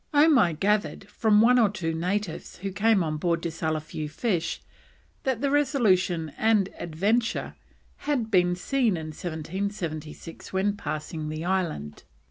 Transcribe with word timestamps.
Omai 0.15 0.59
gathered 0.59 1.07
from 1.11 1.41
one 1.41 1.59
or 1.59 1.69
two 1.69 1.93
natives 1.93 2.57
who 2.57 2.71
came 2.71 3.03
on 3.03 3.17
board 3.17 3.43
to 3.43 3.51
sell 3.51 3.75
a 3.75 3.79
few 3.79 4.09
fish, 4.09 4.59
that 5.21 5.41
the 5.41 5.51
Resolution 5.51 6.33
and 6.39 6.69
Adventure 6.79 7.53
had 7.97 8.31
been 8.31 8.55
seen 8.55 8.97
in 8.97 9.09
1776 9.11 10.51
when 10.51 10.75
passing 10.75 11.29
the 11.29 11.45
island. 11.45 12.01